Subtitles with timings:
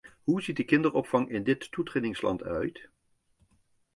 [0.23, 2.89] Hoe ziet de kinderopvang in dit toetredingsland eruit?